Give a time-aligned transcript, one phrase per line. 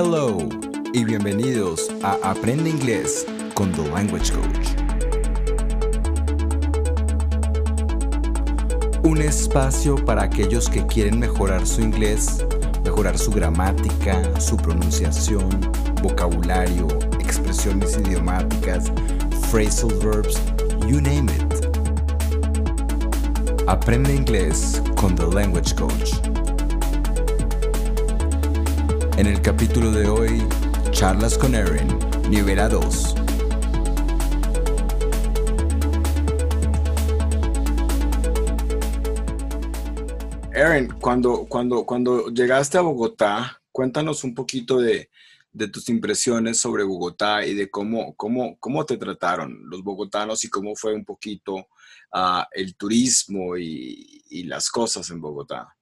[0.00, 0.38] Hello
[0.92, 4.68] y bienvenidos a Aprende Inglés con The Language Coach.
[9.02, 12.46] Un espacio para aquellos que quieren mejorar su inglés,
[12.84, 15.48] mejorar su gramática, su pronunciación,
[16.00, 16.86] vocabulario,
[17.18, 18.92] expresiones idiomáticas,
[19.50, 20.40] phrasal verbs,
[20.86, 21.66] you name it.
[23.66, 26.27] Aprende inglés con The Language Coach.
[29.18, 30.46] En el capítulo de hoy,
[30.92, 31.88] charlas con Erin,
[32.30, 33.14] nivel 2.
[40.54, 45.10] Erin, cuando, cuando, cuando llegaste a Bogotá, cuéntanos un poquito de,
[45.50, 50.48] de tus impresiones sobre Bogotá y de cómo, cómo, cómo te trataron los bogotanos y
[50.48, 55.76] cómo fue un poquito uh, el turismo y, y, las cosas en Bogotá.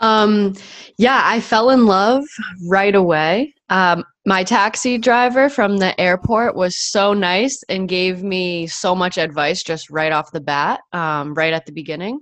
[0.00, 0.54] Um,
[0.96, 2.24] yeah, I fell in love
[2.66, 3.54] right away.
[3.68, 9.16] Um, my taxi driver from the airport was so nice and gave me so much
[9.16, 12.20] advice just right off the bat, um, right at the beginning.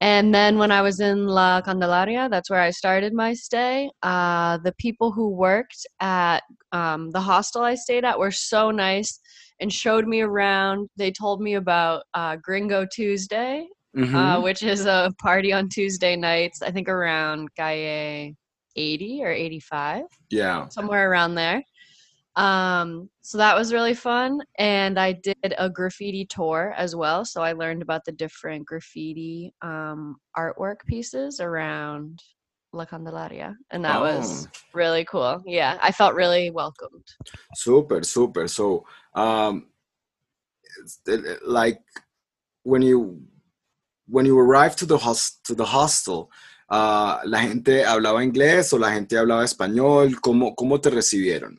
[0.00, 3.90] And then when I was in La Candelaria, that's where I started my stay.
[4.02, 9.20] Uh, the people who worked at um, the hostel I stayed at were so nice
[9.60, 10.88] and showed me around.
[10.96, 13.66] They told me about uh, Gringo Tuesday,
[13.96, 14.14] mm-hmm.
[14.14, 18.34] uh, which is a party on Tuesday nights, I think around Calle
[18.76, 20.04] 80 or 85.
[20.30, 20.68] Yeah.
[20.68, 21.62] Somewhere around there.
[22.36, 24.40] Um, so that was really fun.
[24.58, 27.24] And I did a graffiti tour as well.
[27.24, 32.22] So I learned about the different graffiti um, artwork pieces around
[32.72, 33.56] La Candelaria.
[33.72, 34.02] And that oh.
[34.02, 35.42] was really cool.
[35.46, 37.04] Yeah, I felt really welcomed.
[37.56, 38.46] Super, super.
[38.46, 39.66] So, um,
[41.44, 41.80] like
[42.62, 43.20] when you
[44.08, 46.30] when you arrived to the host to the hostel,
[46.70, 50.20] uh, la gente hablaba inglés o la gente hablaba español.
[50.20, 51.58] ¿Cómo cómo te recibieron?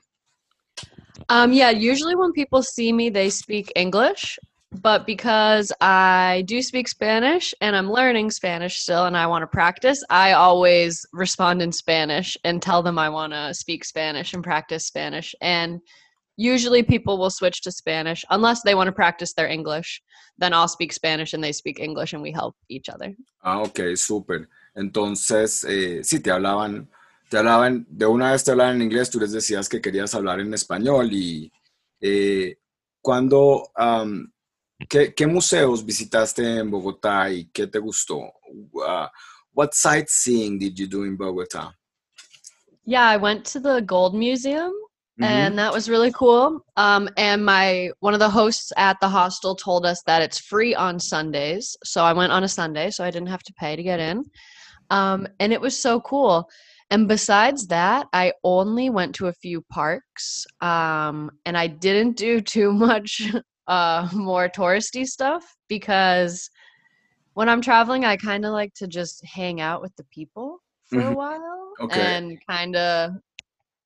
[1.30, 4.40] Um, yeah, usually when people see me, they speak English.
[4.72, 9.48] But because I do speak Spanish and I'm learning Spanish still and I want to
[9.48, 14.44] practice, I always respond in Spanish and tell them I want to speak Spanish and
[14.44, 15.34] practice Spanish.
[15.42, 15.82] And
[16.40, 20.02] usually people will switch to Spanish unless they want to practice their English.
[20.38, 23.14] Then I'll speak Spanish and they speak English and we help each other.
[23.44, 24.48] Ah, ok, súper.
[24.74, 26.88] Entonces, eh, sí, te hablaban
[27.30, 30.40] te hablaban, de una vez te hablaban en inglés, tú les decías que querías hablar
[30.40, 31.52] en español y
[32.02, 32.58] eh,
[33.02, 34.28] cuando, um,
[34.90, 38.18] ¿qué, ¿qué, museos visitaste en Bogotá y qué te gustó?
[38.74, 39.08] Uh,
[39.54, 41.72] what sightseeing did you do in Bogotá?
[42.84, 44.74] Yeah, I went to the Gold Museum
[45.20, 45.24] mm-hmm.
[45.24, 46.66] and that was really cool.
[46.78, 50.74] Um, and my one of the hosts at the hostel told us that it's free
[50.76, 53.84] on Sundays, so I went on a Sunday, so I didn't have to pay to
[53.84, 54.26] get in.
[54.90, 56.50] Um, and it was so cool.
[56.92, 62.42] And besides that, I only went to a few parks um, and I didn't do
[62.56, 63.32] too much
[63.68, 66.50] uh, more touristy stuff because
[67.34, 70.60] when I'm traveling, I kind of like to just hang out with the people
[70.90, 71.14] for mm-hmm.
[71.14, 72.02] a while okay.
[72.02, 73.12] and kind of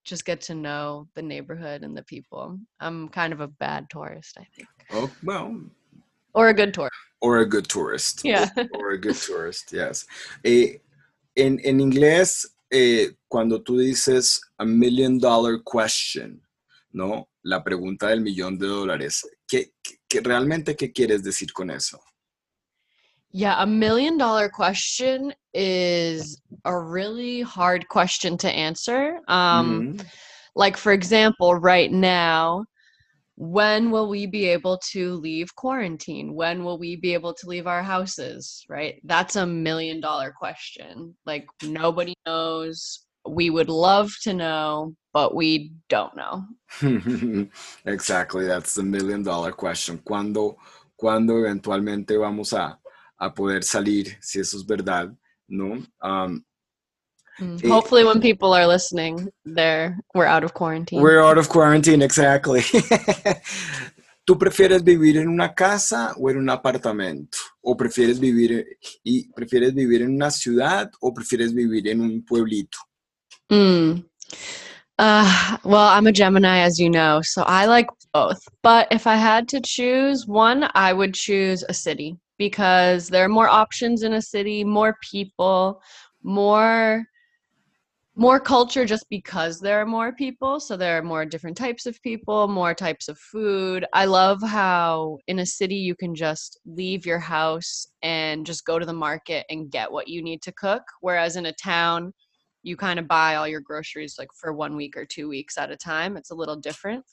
[0.03, 2.59] just get to know the neighborhood and the people.
[2.79, 4.67] I'm kind of a bad tourist, I think.
[4.91, 5.61] Oh, well.
[6.33, 6.95] Or a good tourist.
[7.21, 8.21] Or a good tourist.
[8.25, 8.49] Yeah.
[8.73, 10.05] or, a good tourist, yes.
[10.43, 10.79] Eh,
[11.35, 16.41] en, en inglés, eh, cuando tú dices a million dollar question,
[16.91, 17.29] ¿no?
[17.43, 19.73] La pregunta del millón de dólares, ¿qué,
[20.07, 22.01] qué, realmente qué quieres decir con eso?
[23.33, 29.19] Yeah, a million dollar question is a really hard question to answer.
[29.27, 30.07] Um, mm-hmm.
[30.55, 32.65] Like, for example, right now,
[33.35, 36.35] when will we be able to leave quarantine?
[36.35, 39.01] When will we be able to leave our houses right?
[39.03, 41.15] That's a million dollar question.
[41.25, 43.05] Like nobody knows.
[43.27, 46.43] We would love to know but we don't know.
[47.85, 49.99] Exactly that's the million dollar question.
[49.99, 50.57] Cuando
[50.97, 52.79] cuando eventualmente vamos a
[53.23, 55.11] a poder salir si eso es verdad
[55.47, 56.43] no um,
[57.39, 57.67] Mm.
[57.67, 61.01] Hopefully, when people are listening, they're we're out of quarantine.
[61.01, 62.61] We're out of quarantine, exactly.
[64.25, 67.37] ¿Tú prefieres vivir en una casa o en un apartamento?
[67.61, 68.65] ¿O prefieres vivir
[69.03, 72.77] y prefieres vivir en una ciudad o prefieres vivir en un pueblito?
[73.51, 74.05] Mm.
[74.99, 78.47] Uh, well, I'm a Gemini, as you know, so I like both.
[78.61, 82.17] But if I had to choose one, I would choose a city
[82.47, 85.81] because there are more options in a city, more people,
[86.23, 87.05] more
[88.15, 91.99] more culture just because there are more people so there are more different types of
[92.03, 97.07] people more types of food i love how in a city you can just leave
[97.07, 100.83] your house and just go to the market and get what you need to cook
[101.01, 102.13] whereas in a town
[102.63, 105.71] you kind of buy all your groceries like for one week or two weeks at
[105.71, 106.17] a time.
[106.17, 107.05] It's a little different.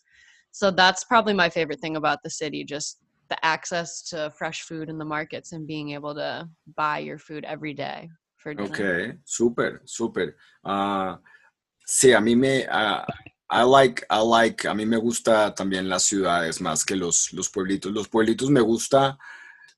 [0.52, 2.98] So that's probably my favorite thing about the city, just
[3.30, 6.46] the access to fresh food in the markets and being able to
[6.76, 8.68] buy your food every day for dinner.
[8.68, 10.36] Okay, super, super.
[10.64, 11.16] Uh,
[11.86, 13.04] sí, a mí me, uh,
[13.48, 17.48] I like, I like, a mí me gusta también las ciudades más que los, los
[17.48, 17.92] pueblitos.
[17.92, 19.16] Los pueblitos me gusta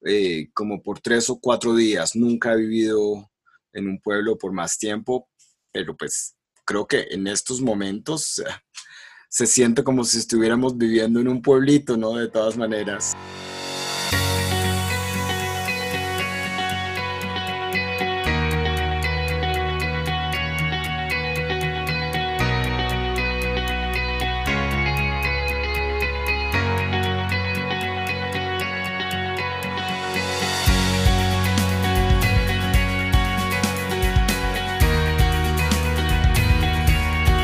[0.04, 2.16] eh, como por tres o cuatro días.
[2.16, 3.30] Nunca he vivido
[3.72, 5.28] en un pueblo por más tiempo,
[5.70, 8.42] pero pues creo que en estos momentos
[9.28, 12.14] se siente como si estuviéramos viviendo en un pueblito, ¿no?
[12.14, 13.14] De todas maneras.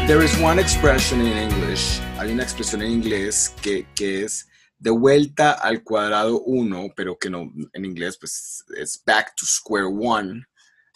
[0.08, 4.90] There is one expression in English, hay una expresión en inglés que, que es de
[4.90, 10.46] vuelta al cuadrado uno, pero que no, en inglés pues es back to square one.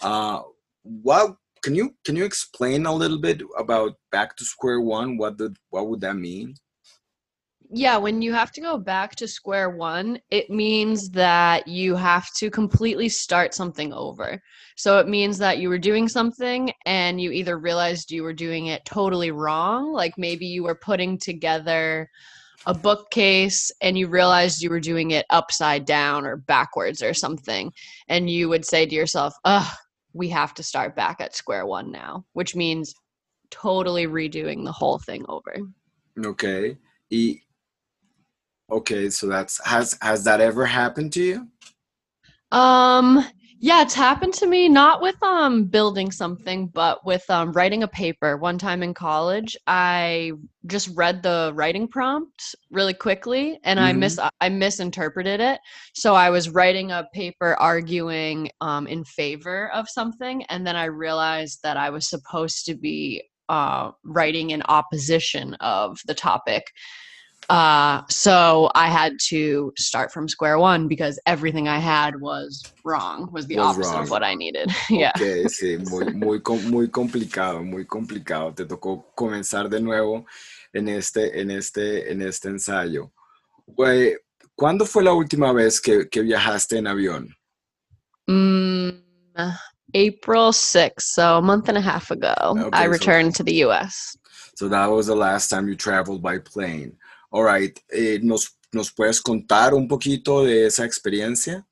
[0.03, 0.41] Uh,
[0.83, 5.19] what, can you, can you explain a little bit about back to square one?
[5.19, 6.55] What, the, what would that mean?
[7.75, 12.31] Yeah, when you have to go back to square one, it means that you have
[12.35, 14.43] to completely start something over.
[14.77, 18.67] So it means that you were doing something and you either realized you were doing
[18.67, 22.11] it totally wrong, like maybe you were putting together
[22.67, 27.73] a bookcase and you realized you were doing it upside down or backwards or something.
[28.09, 29.75] And you would say to yourself, ugh,
[30.13, 32.95] we have to start back at square one now, which means
[33.51, 35.57] totally redoing the whole thing over.
[36.19, 36.77] Okay.
[37.11, 37.41] Y
[38.73, 41.49] Okay, so that's has has that ever happened to you?
[42.59, 43.23] Um
[43.59, 47.89] yeah, it's happened to me not with um building something, but with um writing a
[47.89, 48.39] paper.
[48.39, 50.33] One time in college, I
[50.67, 53.89] just read the writing prompt really quickly and mm-hmm.
[53.89, 55.61] I mis I misinterpreted it.
[55.93, 60.87] So I was writing a paper arguing um in favor of something and then I
[60.87, 66.65] realized that I was supposed to be uh writing in opposition of the topic
[67.49, 73.29] uh, so I had to start from square one because everything I had was wrong,
[73.33, 74.03] was the was opposite wrong.
[74.05, 74.71] of what I needed.
[74.91, 75.13] yeah.
[75.17, 76.41] Okay, sí, muy, muy,
[76.71, 78.55] muy complicado, muy complicado.
[78.55, 80.25] Te tocó comenzar de nuevo
[80.73, 83.13] en este, en este, en este ensayo.
[84.55, 87.35] ¿Cuándo fue la última vez que, que viajaste en avión?
[88.27, 88.91] Mm,
[89.95, 93.65] April 6th, so a month and a half ago, okay, I returned so, to the
[93.65, 94.17] US.
[94.57, 96.97] So that was the last time you traveled by plane.
[97.33, 97.79] All right.
[97.91, 101.67] Eh, ¿nos, ¿Nos puedes contar un poquito de esa experiencia?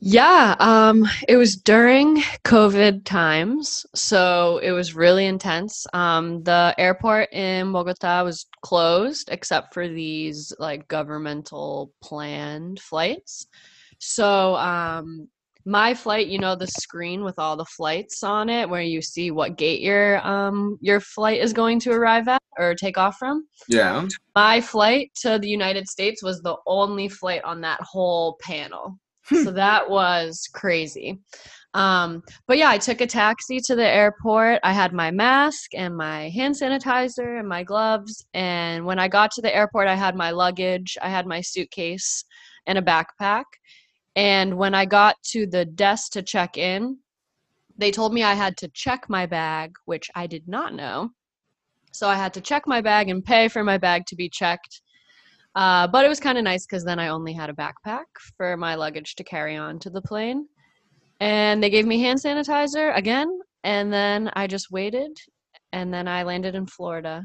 [0.00, 5.88] Yeah, um, it was during COVID times, so it was really intense.
[5.92, 13.48] Um, the airport in Bogota was closed except for these like governmental planned flights.
[13.98, 15.28] So um,
[15.64, 19.30] my flight, you know, the screen with all the flights on it, where you see
[19.30, 23.46] what gate your um your flight is going to arrive at or take off from.
[23.68, 24.06] Yeah.
[24.34, 28.98] My flight to the United States was the only flight on that whole panel.
[29.28, 29.44] Hmm.
[29.44, 31.18] so that was crazy.
[31.74, 34.60] Um, but yeah, I took a taxi to the airport.
[34.64, 38.26] I had my mask and my hand sanitizer and my gloves.
[38.32, 42.24] And when I got to the airport, I had my luggage, I had my suitcase
[42.66, 43.44] and a backpack.
[44.18, 46.98] And when I got to the desk to check in,
[47.76, 51.10] they told me I had to check my bag, which I did not know.
[51.92, 54.82] So I had to check my bag and pay for my bag to be checked.
[55.54, 58.06] Uh, but it was kind of nice because then I only had a backpack
[58.36, 60.48] for my luggage to carry on to the plane.
[61.20, 63.28] And they gave me hand sanitizer again.
[63.62, 65.16] And then I just waited.
[65.72, 67.22] And then I landed in Florida.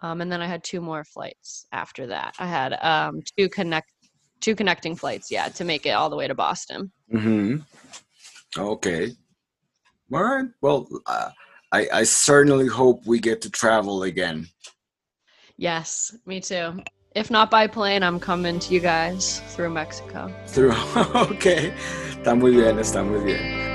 [0.00, 2.34] Um, and then I had two more flights after that.
[2.40, 3.91] I had um, two connect
[4.42, 6.92] two connecting flights, yeah, to make it all the way to Boston.
[7.12, 7.56] Mm-hmm.
[8.58, 9.12] Okay.
[10.12, 10.44] All right.
[10.60, 11.30] Well, uh,
[11.72, 14.48] I, I certainly hope we get to travel again.
[15.56, 16.82] Yes, me too.
[17.14, 20.32] If not by plane, I'm coming to you guys through Mexico.
[20.46, 20.72] Through,
[21.14, 21.72] okay.
[22.10, 23.71] Está muy bien, está muy bien.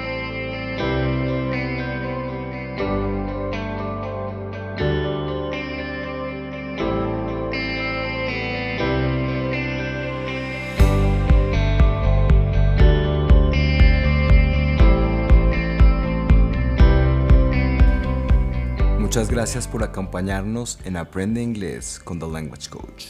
[19.18, 23.06] Muchas gracias por acompañarnos en Aprende Inglés con The Language Coach.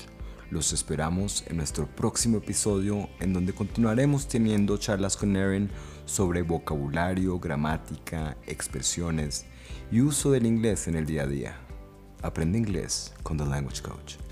[0.50, 5.70] Los esperamos en nuestro próximo episodio en donde continuaremos teniendo charlas con Erin
[6.06, 9.48] sobre vocabulario, gramática, expresiones
[9.92, 11.60] y uso del inglés en el día a día.
[12.22, 14.27] Aprende inglés con The Language Coach.